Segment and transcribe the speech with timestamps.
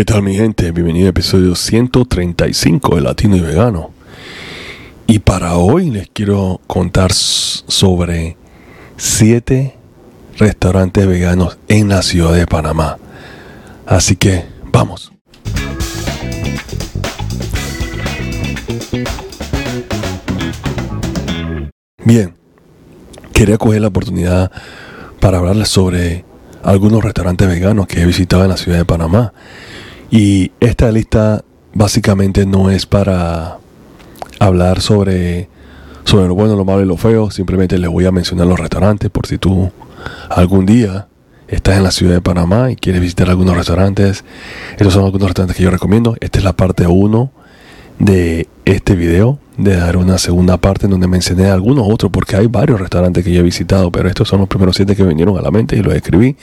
[0.00, 0.72] ¿Qué tal mi gente?
[0.72, 3.90] Bienvenido al episodio 135 de Latino y Vegano.
[5.06, 8.38] Y para hoy les quiero contar sobre
[8.96, 9.76] 7
[10.38, 12.96] restaurantes veganos en la ciudad de Panamá.
[13.84, 15.12] Así que vamos.
[22.02, 22.34] Bien,
[23.34, 24.50] quería coger la oportunidad
[25.20, 26.24] para hablarles sobre
[26.62, 29.34] algunos restaurantes veganos que he visitado en la ciudad de Panamá.
[30.10, 33.58] Y esta lista básicamente no es para
[34.40, 35.48] hablar sobre,
[36.04, 37.30] sobre lo bueno, lo malo y lo feo.
[37.30, 39.70] Simplemente les voy a mencionar los restaurantes por si tú
[40.28, 41.06] algún día
[41.46, 44.24] estás en la ciudad de Panamá y quieres visitar algunos restaurantes.
[44.72, 46.16] Estos son algunos restaurantes que yo recomiendo.
[46.20, 47.32] Esta es la parte 1
[48.00, 52.46] de este video de dar una segunda parte en donde mencioné algunos otros, porque hay
[52.46, 55.42] varios restaurantes que yo he visitado, pero estos son los primeros siete que vinieron a
[55.42, 56.34] la mente y los escribí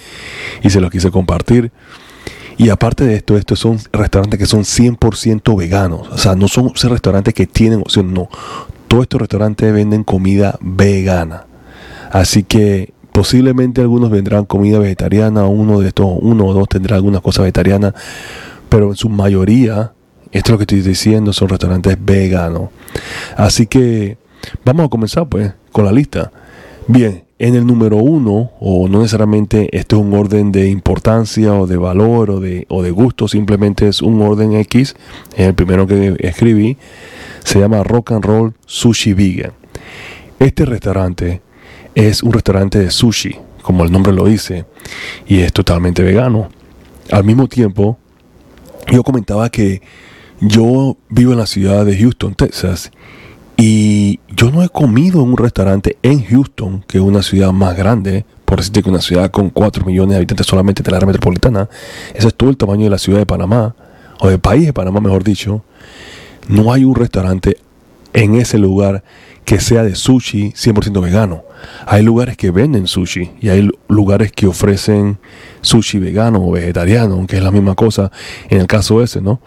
[0.62, 1.72] y se los quise compartir.
[2.58, 6.08] Y aparte de esto, estos son restaurantes que son 100% veganos.
[6.10, 8.30] O sea, no son restaurantes que tienen opción, no.
[8.88, 11.46] Todos estos restaurantes venden comida vegana.
[12.12, 17.20] Así que posiblemente algunos vendrán comida vegetariana, uno de estos, uno o dos tendrá alguna
[17.20, 17.94] cosa vegetariana,
[18.70, 19.94] pero en su mayoría
[20.32, 22.70] esto es lo que estoy diciendo, son restaurantes veganos.
[23.36, 24.18] Así que
[24.66, 26.32] vamos a comenzar pues con la lista.
[26.90, 31.68] Bien, en el número uno, o no necesariamente este es un orden de importancia o
[31.68, 34.96] de valor o de, o de gusto, simplemente es un orden X,
[35.36, 36.78] es el primero que escribí,
[37.44, 39.52] se llama Rock and Roll Sushi Vegan.
[40.40, 41.42] Este restaurante
[41.94, 44.64] es un restaurante de sushi, como el nombre lo dice,
[45.28, 46.48] y es totalmente vegano.
[47.12, 47.98] Al mismo tiempo,
[48.90, 49.82] yo comentaba que
[50.40, 52.92] yo vivo en la ciudad de Houston, Texas,
[53.58, 57.76] y yo no he comido en un restaurante en Houston, que es una ciudad más
[57.76, 61.08] grande, por decirte que una ciudad con 4 millones de habitantes solamente de la área
[61.08, 61.68] metropolitana,
[62.14, 63.76] ese es todo el tamaño de la ciudad de Panamá,
[64.20, 65.64] o del país de Panamá, mejor dicho.
[66.48, 67.58] No hay un restaurante
[68.14, 69.04] en ese lugar
[69.44, 71.44] que sea de sushi 100% vegano.
[71.86, 75.20] Hay lugares que venden sushi y hay lugares que ofrecen
[75.62, 78.12] sushi vegano o vegetariano, aunque es la misma cosa
[78.50, 79.40] en el caso ese, ¿no?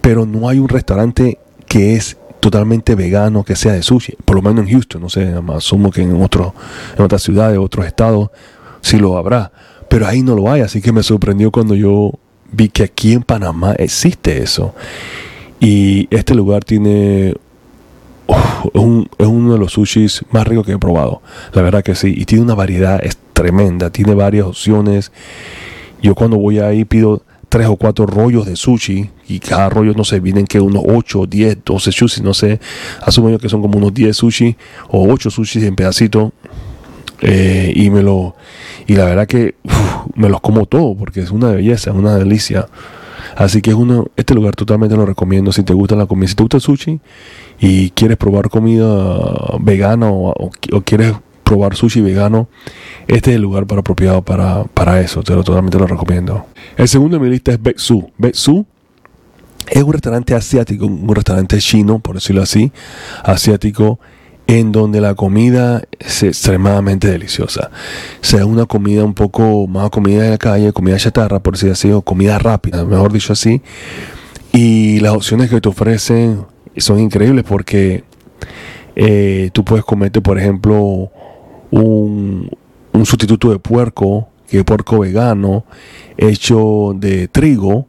[0.00, 4.42] pero no hay un restaurante que es totalmente vegano, que sea de sushi, por lo
[4.42, 8.30] menos en Houston, no sé, asumo que en, otras ciudades, otros estados,
[8.80, 9.52] sí lo habrá,
[9.88, 12.12] pero ahí no lo hay, así que me sorprendió cuando yo
[12.52, 14.74] vi que aquí en Panamá existe eso.
[15.60, 17.34] Y este lugar tiene
[18.74, 21.22] es, uno de los sushis más ricos que he probado.
[21.52, 22.14] La verdad que sí.
[22.16, 23.00] Y tiene una variedad
[23.32, 23.90] tremenda.
[23.90, 25.12] Tiene varias opciones.
[26.02, 30.04] Yo cuando voy ahí pido tres o cuatro rollos de sushi y cada rollo, no
[30.04, 32.60] sé, vienen que unos 8, 10, 12 sushi, no sé,
[33.02, 34.56] asumo yo que son como unos 10 sushi
[34.88, 36.32] o 8 sushi en pedacito
[37.20, 38.34] eh, y me lo
[38.86, 39.56] y la verdad que
[40.14, 42.66] me los como todo porque es una belleza, una delicia.
[43.36, 46.34] Así que es uno, este lugar totalmente lo recomiendo si te gusta la comida, si
[46.34, 47.00] te gusta el sushi
[47.60, 50.50] y quieres probar comida vegana o
[50.84, 51.14] quieres
[51.50, 52.48] probar sushi vegano,
[53.08, 55.24] este es el lugar para apropiado para, para eso.
[55.24, 56.46] Te lo totalmente lo recomiendo.
[56.76, 58.08] El segundo en mi lista es Betsu.
[58.16, 58.64] Betsu
[59.68, 62.70] es un restaurante asiático, un restaurante chino, por decirlo así,
[63.24, 63.98] asiático,
[64.46, 67.72] en donde la comida es extremadamente deliciosa.
[68.22, 71.72] O sea, una comida un poco más comida de la calle, comida chatarra, por decirlo
[71.72, 73.60] así, o comida rápida, mejor dicho así.
[74.52, 76.46] Y las opciones que te ofrecen
[76.76, 78.04] son increíbles porque
[78.94, 81.10] eh, tú puedes comerte, por ejemplo,
[81.70, 82.50] un,
[83.04, 85.64] sustituto de puerco, que es puerco vegano,
[86.16, 87.86] hecho de trigo.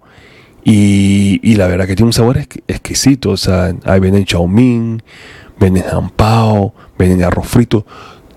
[0.63, 3.31] Y, la verdad que tiene un sabor exquisito.
[3.31, 5.01] O sea, ahí venden chow mein,
[5.59, 7.85] venden jampao, venden arroz frito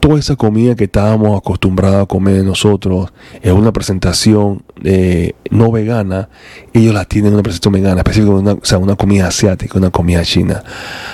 [0.04, 3.10] toda esa comida que estábamos acostumbrados a comer nosotros
[3.40, 6.28] en una presentación eh, no vegana,
[6.74, 10.62] ellos la tienen en una presentación vegana, específicamente una, una comida asiática, una comida china.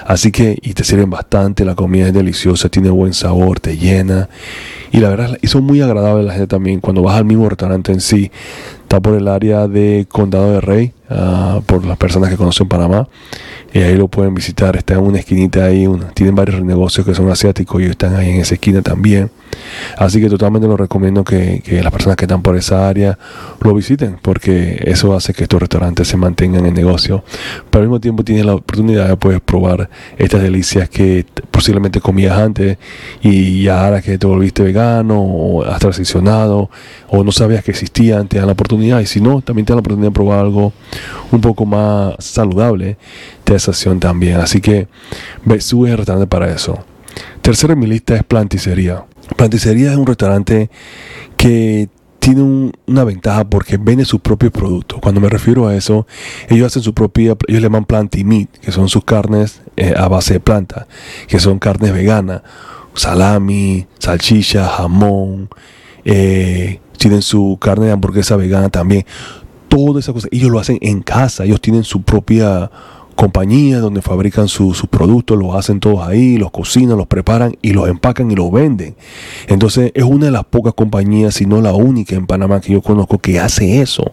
[0.05, 4.29] Así que, y te sirven bastante, la comida es deliciosa, tiene buen sabor, te llena.
[4.91, 6.81] Y la verdad, y son muy agradables la gente también.
[6.81, 8.33] Cuando vas al mismo restaurante en sí,
[8.83, 13.09] está por el área de Condado de Rey, uh, por las personas que conocen Panamá.
[13.73, 14.77] Y ahí lo pueden visitar.
[14.77, 15.87] Está en una esquinita ahí.
[16.15, 19.31] tienen varios negocios que son asiáticos y están ahí en esa esquina también.
[19.97, 23.19] Así que totalmente lo recomiendo que, las personas que están por esa área
[23.61, 27.25] lo visiten, porque eso hace que estos restaurantes se mantengan en negocio.
[27.71, 32.39] Pero al mismo tiempo tienes la oportunidad de poder probar estas delicias que posiblemente comías
[32.39, 32.79] antes
[33.23, 36.71] y ahora que te volviste vegano o has transicionado
[37.09, 39.01] o no sabías que existían, te dan la oportunidad.
[39.01, 40.73] Y si no, también te dan la oportunidad de probar algo
[41.31, 42.97] un poco más saludable
[43.47, 44.41] de esa acción también.
[44.41, 44.89] Así que
[45.45, 46.85] Betsu es el restaurante para eso.
[47.43, 49.05] Tercero en mi lista es Planticería.
[49.37, 50.71] Planticería es un restaurante
[51.37, 51.89] que
[52.21, 55.01] tiene una ventaja porque venden sus propios productos.
[55.01, 56.07] Cuando me refiero a eso,
[56.49, 60.07] ellos hacen su propia, ellos le llaman planty meat, que son sus carnes eh, a
[60.09, 60.87] base de planta,
[61.27, 62.43] que son carnes veganas,
[62.95, 65.49] salami, salchicha, jamón,
[66.05, 69.07] eh, tienen su carne de hamburguesa vegana también.
[69.71, 72.71] Todas esas cosas, ellos lo hacen en casa, ellos tienen su propia
[73.21, 77.87] compañías donde fabrican sus productos, los hacen todos ahí, los cocinan, los preparan y los
[77.87, 78.97] empacan y los venden.
[79.47, 82.81] Entonces es una de las pocas compañías, si no la única en Panamá que yo
[82.81, 84.13] conozco que hace eso,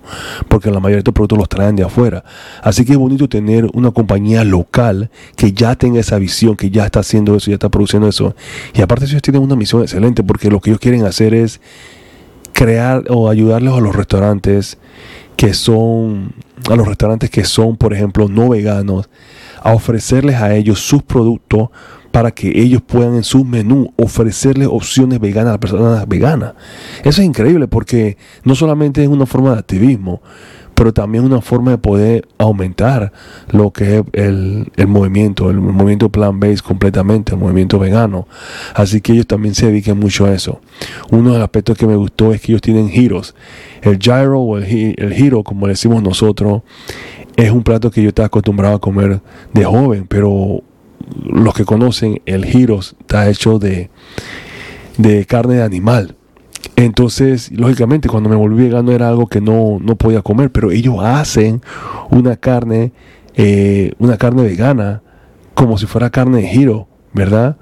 [0.50, 2.26] porque la mayoría de estos productos los traen de afuera.
[2.62, 6.84] Así que es bonito tener una compañía local que ya tenga esa visión, que ya
[6.84, 8.36] está haciendo eso, ya está produciendo eso.
[8.74, 11.62] Y aparte ellos tienen una misión excelente porque lo que ellos quieren hacer es
[12.58, 14.80] crear o ayudarles a los restaurantes
[15.36, 16.34] que son,
[16.68, 19.12] a los restaurantes que son, por ejemplo, no veganos,
[19.62, 21.70] a ofrecerles a ellos sus productos
[22.12, 26.54] para que ellos puedan en su menú ofrecerles opciones veganas a las personas veganas.
[27.04, 30.24] Eso es increíble porque no solamente es una forma de activismo,
[30.78, 33.12] pero también una forma de poder aumentar
[33.50, 38.28] lo que es el, movimiento, el movimiento plant-based completamente, el movimiento vegano.
[38.76, 40.62] Así que ellos también se dedican mucho a eso.
[41.10, 43.34] Uno de los aspectos que me gustó es que ellos tienen giros.
[43.82, 46.62] El gyro o el, el giro, como le decimos nosotros,
[47.36, 49.20] es un plato que yo estaba acostumbrado a comer
[49.54, 50.62] de joven, pero
[51.26, 53.90] los que conocen, el giro está hecho de,
[55.00, 56.17] de carne de animal.
[56.78, 60.98] Entonces, lógicamente, cuando me volví vegano era algo que no, no podía comer, pero ellos
[61.02, 61.64] hacen
[62.12, 62.94] una carne,
[63.36, 65.02] eh, una carne vegana,
[65.56, 66.88] como si fuera carne de giro.
[67.18, 67.58] ¿Verdad?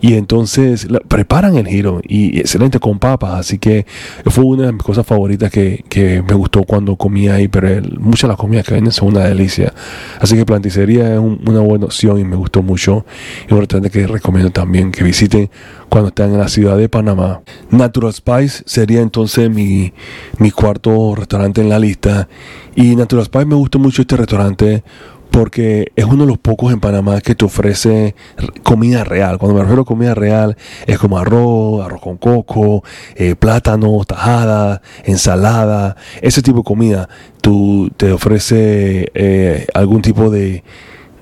[0.00, 3.86] Y entonces preparan el giro y excelente con papas, así que
[4.26, 5.84] fue una de mis cosas favoritas que,
[6.28, 7.68] me gustó cuando comía ahí, pero
[7.98, 9.72] muchas de las comidas que venden son una delicia.
[10.20, 13.04] Así que planticería es una buena opción y me gustó mucho.
[13.48, 15.50] Y un restaurante que recomiendo también que visiten
[15.88, 17.40] cuando están en la ciudad de Panamá.
[17.70, 19.92] Natural Spice sería entonces mi,
[20.38, 22.28] mi cuarto restaurante en la lista.
[22.74, 24.82] Y Natural Spice me gusta mucho este restaurante
[25.38, 28.16] porque es uno de los pocos en Panamá que te ofrece
[28.64, 29.38] comida real.
[29.38, 32.82] Cuando me refiero a comida real, es como arroz, arroz con coco,
[33.14, 37.08] eh, plátano, tajada, ensalada, ese tipo de comida.
[37.40, 40.64] Tú te ofrece eh, algún tipo de,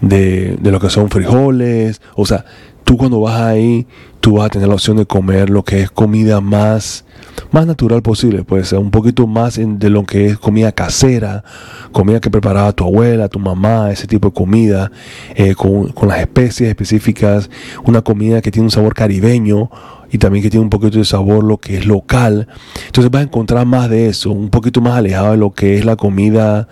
[0.01, 2.47] de, de lo que son frijoles, o sea,
[2.85, 3.87] tú cuando vas ahí,
[4.21, 7.05] tú vas a tener la opción de comer lo que es comida más
[7.51, 11.45] más natural posible, pues un poquito más de lo que es comida casera,
[11.93, 14.91] comida que preparaba tu abuela, tu mamá, ese tipo de comida,
[15.35, 17.51] eh, con, las especies específicas,
[17.85, 19.71] una comida que tiene un sabor caribeño
[20.11, 22.49] y también que tiene un poquito de sabor lo que es local.
[22.87, 25.85] Entonces vas a encontrar más de eso, un poquito más alejado de lo que es
[25.85, 26.69] la comida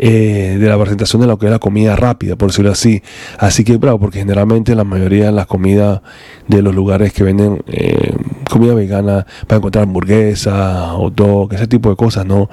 [0.00, 3.02] eh, de la presentación de lo que es la comida rápida, por decirlo así.
[3.36, 6.02] Así que, bravo, porque generalmente la mayoría de las comidas
[6.46, 8.14] de los lugares que venden eh,
[8.48, 12.48] comida vegana va a encontrar hamburguesa, o dog, ese tipo de cosas, ¿no?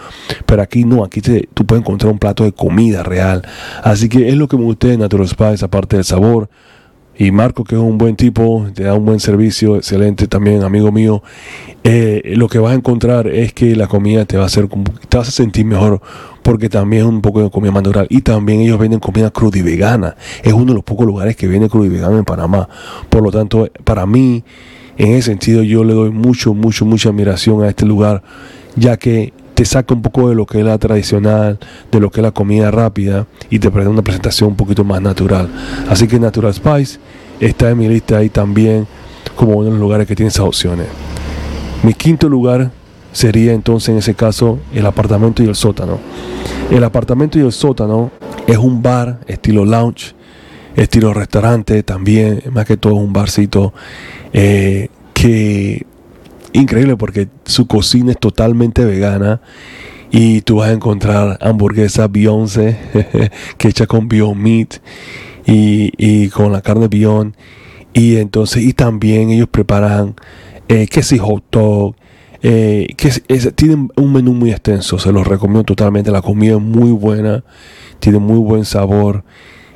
[0.46, 3.44] Pero aquí no, aquí te, tú puedes encontrar un plato de comida real.
[3.84, 6.50] Así que es lo que me gusta de Natural Spice, aparte del sabor.
[7.18, 10.92] Y Marco, que es un buen tipo, te da un buen servicio, excelente también, amigo
[10.92, 11.24] mío.
[11.84, 14.68] Eh, lo que vas a encontrar es que la comida te va a hacer,
[15.08, 16.02] te vas a sentir mejor
[16.46, 18.06] porque también es un poco de comida natural.
[18.10, 20.16] Y también ellos venden comida cruda y vegana.
[20.44, 22.68] Es uno de los pocos lugares que vende cruda y vegana en Panamá.
[23.10, 24.44] Por lo tanto, para mí,
[24.98, 28.24] en ese sentido, yo le doy mucho, mucho, mucha admiración a este lugar,
[28.76, 31.60] ya que te saca un poco de lo que es la tradicional,
[31.92, 35.02] de lo que es la comida rápida y te presenta una presentación un poquito más
[35.02, 35.50] natural.
[35.90, 37.00] Así que Natural Spice
[37.40, 38.88] está en mi lista ahí también
[39.36, 40.88] como uno de los lugares que tiene esas opciones.
[41.84, 42.72] Mi quinto lugar
[43.14, 46.00] sería entonces en ese caso el apartamento y el sótano.
[46.70, 48.12] El apartamento y el sótano
[48.48, 50.15] es un bar estilo lounge,
[50.76, 53.74] estilo restaurante también, más que todo un barcito
[54.34, 55.86] eh, que
[56.54, 59.42] increíble porque su cocina es totalmente vegana
[60.12, 62.78] y tú vas a encontrar hamburguesa Beyoncé
[63.58, 64.76] que hecha con Beyond Meat
[65.46, 67.36] y, con la carne Beyond.
[67.94, 70.16] Y entonces y también ellos preparan
[70.68, 71.96] eh, que si hot dog
[72.42, 73.10] eh, que
[73.52, 76.12] tienen un menú muy extenso se los recomiendo totalmente.
[76.12, 77.44] La comida es muy buena
[78.00, 79.24] tiene muy buen sabor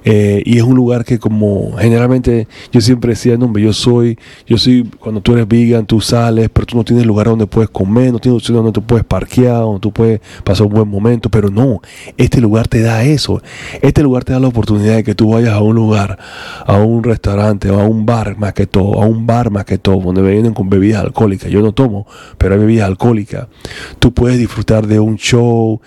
[0.03, 4.17] eh, y es un lugar que como generalmente yo siempre decía, no, hombre, yo soy,
[4.47, 7.69] yo soy, cuando tú eres vegan, tú sales, pero tú no tienes lugar donde puedes
[7.69, 11.49] comer, no tienes donde tú puedes parquear, donde tú puedes pasar un buen momento, pero
[11.49, 11.81] no,
[12.17, 13.41] este lugar te da eso,
[13.81, 16.17] este lugar te da la oportunidad de que tú vayas a un lugar,
[16.65, 19.77] a un restaurante, o a un bar más que todo, a un bar más que
[19.77, 23.47] todo, donde vienen con bebidas alcohólicas, yo no tomo, pero hay bebidas alcohólicas,
[23.99, 25.81] tú puedes disfrutar de un show,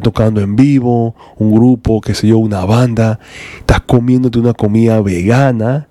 [0.00, 3.18] tocando en vivo, un grupo, qué sé yo, una banda,
[3.58, 5.88] estás comiéndote una comida vegana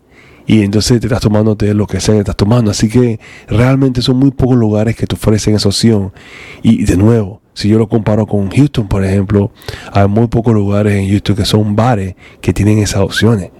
[0.47, 2.71] y entonces te estás tomando lo que sea que estás tomando.
[2.71, 6.13] Así que realmente son muy pocos lugares que te ofrecen esa opción.
[6.61, 9.51] Y de nuevo, si yo lo comparo con Houston, por ejemplo,
[9.91, 13.51] hay muy pocos lugares en Houston que son bares que tienen esas opciones.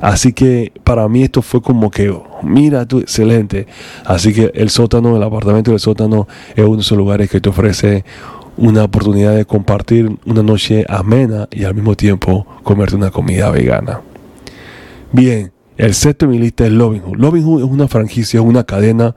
[0.00, 3.66] Así que para mí esto fue como que, mira tú, excelente.
[4.04, 7.48] Así que el sótano, el apartamento del sótano es uno de esos lugares que te
[7.48, 8.04] ofrece
[8.58, 14.00] una oportunidad de compartir una noche amena y al mismo tiempo comerte una comida vegana.
[15.12, 17.18] Bien, el sexto de mi lista es Loving Hood.
[17.18, 19.14] Loving Hood es una franquicia, es una cadena.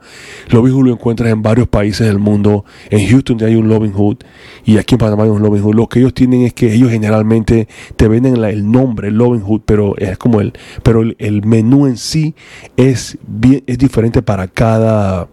[0.48, 2.64] Loving Hood lo encuentras en varios países del mundo.
[2.88, 4.18] En Houston hay un Loving Hood
[4.64, 5.74] y aquí en Panamá hay un Loving Hood.
[5.74, 9.96] Lo que ellos tienen es que ellos generalmente te venden el nombre Loving Hood, pero
[9.98, 10.52] es como el,
[10.84, 12.36] pero el, menú en sí
[12.76, 15.26] es bien, es diferente para cada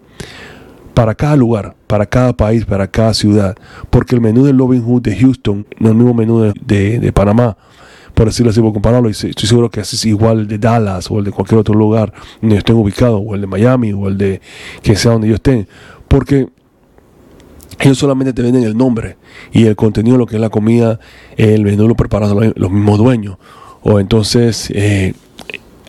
[0.94, 3.56] para cada lugar, para cada país, para cada ciudad.
[3.90, 7.58] Porque el menú del Loving Hood de Houston no es el mismo menú de Panamá
[8.20, 11.24] por decirlo así, por compararlo, y estoy seguro que es igual de Dallas o el
[11.24, 14.42] de cualquier otro lugar donde estén ubicados, o el de Miami, o el de
[14.82, 15.70] que sea donde ellos estén,
[16.10, 16.50] porque
[17.80, 19.16] ellos solamente te venden el nombre
[19.54, 21.00] y el contenido, lo que es la comida,
[21.38, 23.38] el menú lo preparan los mismos dueños.
[23.84, 25.14] O entonces, eh,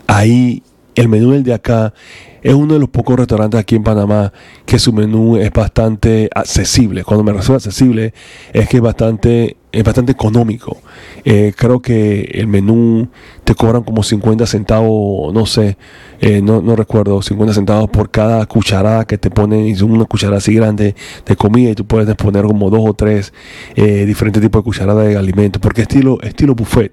[0.06, 0.62] ahí
[1.00, 1.94] el menú del de acá
[2.42, 4.32] es uno de los pocos restaurantes aquí en Panamá
[4.66, 7.04] que su menú es bastante accesible.
[7.04, 8.12] Cuando me refiero accesible,
[8.52, 10.78] es que es bastante es bastante económico.
[11.24, 13.08] Eh, creo que el menú
[13.50, 15.76] te cobran como 50 centavos, no sé,
[16.20, 20.38] eh, no, no, recuerdo, 50 centavos por cada cucharada que te ponen, y una cucharada
[20.38, 20.94] así grande
[21.26, 23.32] de comida y tú puedes poner como dos o tres
[23.74, 26.92] eh, diferentes tipos de cucharadas de alimentos, porque estilo, estilo buffet,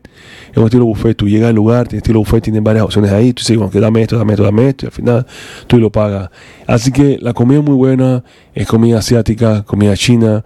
[0.50, 3.34] es un estilo buffet, tú llegas al lugar, tiene estilo buffet, tienen varias opciones ahí,
[3.34, 5.28] tú dices, bueno, que dame esto, dame esto, dame esto, y al final
[5.68, 6.32] tú lo pagas.
[6.66, 8.24] Así que la comida es muy buena,
[8.56, 10.44] es comida asiática, comida china,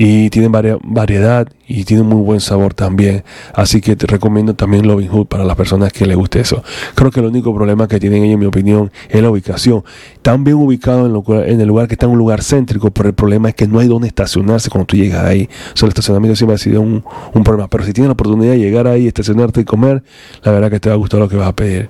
[0.00, 3.24] y tienen variedad y tiene muy buen sabor también.
[3.52, 6.62] Así que te recomiendo también Loving Hood para las personas que les guste eso.
[6.94, 9.82] Creo que el único problema que tienen ellos, en mi opinión, es la ubicación.
[10.14, 11.06] Están bien ubicados
[11.46, 13.80] en, el lugar que está en un lugar céntrico, pero el problema es que no
[13.80, 15.48] hay donde estacionarse cuando tú llegas ahí.
[15.74, 17.68] Solo el estacionamiento siempre ha sido un, un problema.
[17.68, 20.02] Pero si tienes la oportunidad de llegar ahí, estacionarte y comer,
[20.42, 21.88] la verdad que te va a gustar lo que vas a pedir.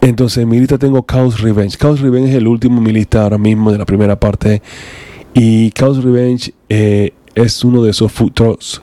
[0.00, 1.76] Entonces, en tengo Chaos Revenge.
[1.76, 4.62] Chaos Revenge es el último en ahora mismo de la primera parte
[5.34, 8.82] y Chaos Revenge eh, es uno de esos food trucks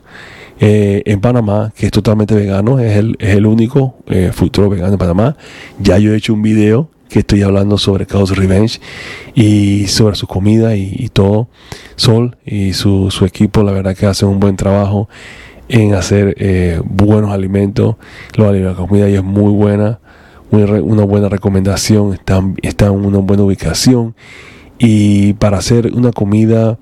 [0.60, 4.94] eh, en Panamá que es totalmente vegano, es el, es el único eh, truck vegano
[4.94, 5.38] en Panamá.
[5.80, 8.80] Ya yo he hecho un video que estoy hablando sobre Chaos Revenge
[9.34, 11.48] y sobre su comida y, todo.
[11.96, 15.08] Sol y su, su, equipo, la verdad que hacen un buen trabajo
[15.70, 17.96] en hacer eh, buenos alimentos.
[18.36, 20.00] La comida ahí es muy buena,
[20.52, 24.16] una buena recomendación, está, está en una buena ubicación
[24.80, 26.78] y para hacer una comida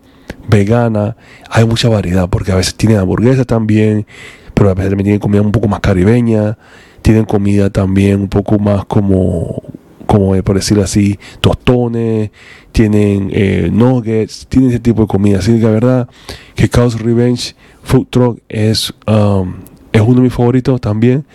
[0.48, 1.16] vegana.
[1.50, 4.06] Hay mucha variedad, porque a veces tienen hamburguesas también,
[4.54, 6.58] pero a veces también tienen comida un poco más caribeña,
[7.02, 9.62] tienen comida también un poco más como,
[10.06, 12.32] como por decirlo así, tostones,
[12.72, 15.40] tienen eh, nuggets, tienen ese tipo de comida.
[15.40, 16.10] Así que la verdad
[16.56, 19.56] que Chaos Revenge Food Truck es, um,
[19.92, 21.26] es uno de mis favoritos también.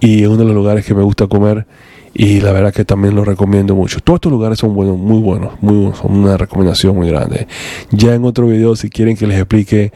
[0.00, 1.66] Y es uno de los lugares que me gusta comer
[2.14, 3.98] y la verdad que también lo recomiendo mucho.
[3.98, 7.48] Todos estos lugares son buenos, muy buenos, muy son una recomendación muy grande.
[7.90, 9.92] Ya en otro video, si quieren que les explique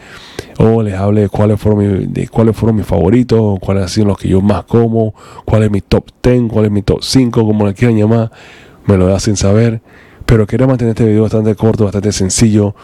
[0.58, 4.18] o les hable de cuáles fueron, de cuáles fueron mis favoritos, cuáles han sido los
[4.18, 7.64] que yo más como, cuál es mi top 10, cuál es mi top 5, como
[7.64, 8.32] le quieran llamar,
[8.86, 9.80] me lo hacen saber.
[10.26, 12.74] Pero quería mantener este video bastante corto, bastante sencillo.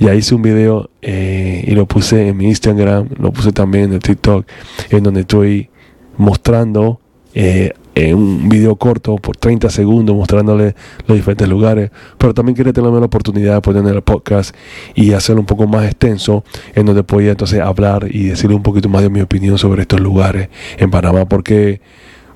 [0.00, 3.92] Ya hice un video eh, y lo puse en mi Instagram, lo puse también en
[3.94, 4.44] el TikTok,
[4.90, 5.70] en donde estoy
[6.16, 7.00] mostrando
[7.34, 10.74] eh, en un video corto por 30 segundos mostrándole
[11.06, 14.54] los diferentes lugares, pero también quería tener la oportunidad de poner el podcast
[14.94, 18.88] y hacerlo un poco más extenso, en donde podía entonces hablar y decirle un poquito
[18.88, 20.48] más de mi opinión sobre estos lugares
[20.78, 21.80] en Panamá, porque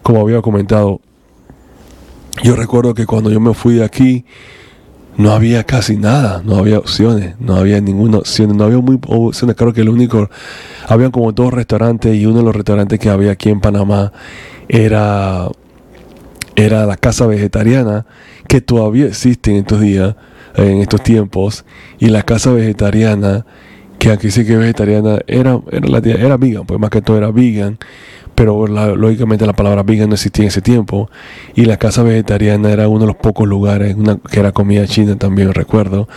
[0.02, 1.00] como había comentado,
[2.42, 4.24] yo recuerdo que cuando yo me fui de aquí,
[5.18, 9.56] no había casi nada, no había opciones, no había ninguna opción, no había muy opciones,
[9.56, 10.30] creo que el único,
[10.86, 14.12] habían como dos restaurantes y uno de los restaurantes que había aquí en Panamá
[14.68, 15.48] era,
[16.54, 18.06] era la casa vegetariana,
[18.46, 20.14] que todavía existe en estos días,
[20.54, 21.64] en estos tiempos,
[21.98, 23.44] y la casa vegetariana,
[23.98, 27.76] que aquí sí que vegetariana, era, era, era vegan, pues más que todo era vegan,
[28.38, 31.10] pero lógicamente la palabra vegan no existía en ese tiempo,
[31.56, 33.96] y la casa vegetariana era uno de los pocos lugares,
[34.30, 36.08] que era comida china también recuerdo,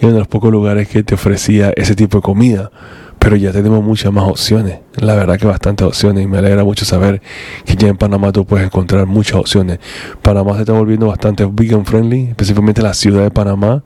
[0.00, 2.70] y uno de los pocos lugares que te ofrecía ese tipo de comida
[3.18, 4.78] pero ya tenemos muchas más opciones.
[4.94, 7.20] La verdad que bastantes opciones y me alegra mucho saber
[7.64, 9.80] que ya en Panamá tú puedes encontrar muchas opciones.
[10.22, 13.82] Panamá se está volviendo bastante vegan friendly, específicamente la ciudad de Panamá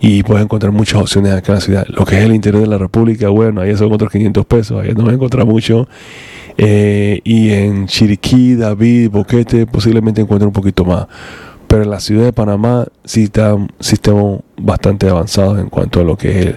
[0.00, 1.86] y puedes encontrar muchas opciones acá en la ciudad.
[1.88, 4.92] Lo que es el interior de la República, bueno, ahí son otros 500 pesos, ahí
[4.94, 5.88] no vas a encontrar mucho.
[6.60, 11.06] Eh, y en Chiriquí, David, Boquete, posiblemente encuentren un poquito más.
[11.68, 16.16] Pero en la ciudad de Panamá sí están sistemas bastante avanzados en cuanto a lo
[16.16, 16.56] que es el,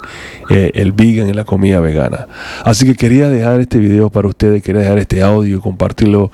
[0.50, 2.27] eh, el, vegan y la comida vegana.
[2.63, 6.31] Así que quería dejar este video para ustedes, quería dejar este audio y compartirlo,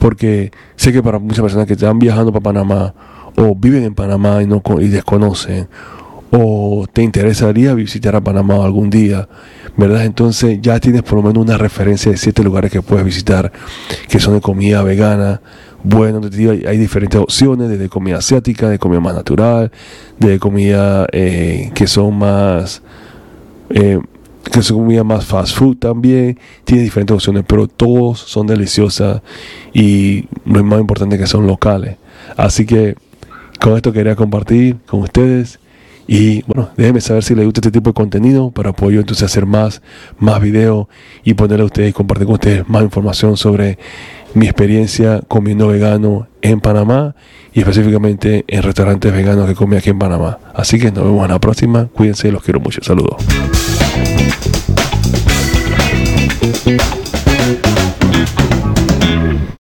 [0.00, 2.94] porque sé que para muchas personas que están viajando para Panamá
[3.36, 5.68] o viven en Panamá y, no, y desconocen,
[6.30, 9.28] o te interesaría visitar a Panamá algún día,
[9.76, 10.04] ¿verdad?
[10.04, 13.52] Entonces ya tienes por lo menos una referencia de siete lugares que puedes visitar
[14.08, 15.40] que son de comida vegana.
[15.82, 16.20] Bueno,
[16.66, 19.70] hay diferentes opciones, desde comida asiática, de comida más natural,
[20.18, 22.82] de comida eh, que son más...
[23.70, 24.00] Eh,
[24.50, 29.20] que son comida más fast food también, tiene diferentes opciones, pero todos son deliciosas
[29.74, 31.96] y lo más importante que son locales.
[32.36, 32.94] Así que
[33.60, 35.58] con esto quería compartir con ustedes
[36.06, 39.46] y bueno, déjenme saber si les gusta este tipo de contenido para apoyo entonces hacer
[39.46, 39.82] más,
[40.18, 40.86] más videos
[41.24, 43.78] y ponerle a ustedes y compartir con ustedes más información sobre
[44.34, 47.16] mi experiencia comiendo vegano en Panamá
[47.52, 50.38] y específicamente en restaurantes veganos que comí aquí en Panamá.
[50.54, 51.86] Así que nos vemos en la próxima.
[51.86, 52.82] Cuídense, los quiero mucho.
[52.82, 53.16] Saludos.